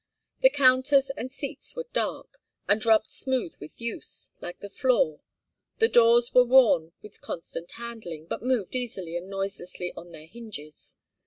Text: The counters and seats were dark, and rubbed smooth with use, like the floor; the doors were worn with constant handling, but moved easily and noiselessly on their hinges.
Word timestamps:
The 0.39 0.49
counters 0.49 1.11
and 1.11 1.31
seats 1.31 1.75
were 1.75 1.85
dark, 1.93 2.41
and 2.67 2.83
rubbed 2.83 3.11
smooth 3.11 3.53
with 3.59 3.79
use, 3.79 4.31
like 4.39 4.59
the 4.59 4.67
floor; 4.67 5.21
the 5.77 5.87
doors 5.87 6.33
were 6.33 6.43
worn 6.43 6.91
with 7.03 7.21
constant 7.21 7.73
handling, 7.73 8.25
but 8.25 8.41
moved 8.41 8.75
easily 8.75 9.15
and 9.15 9.29
noiselessly 9.29 9.93
on 9.95 10.11
their 10.11 10.25
hinges. 10.25 10.95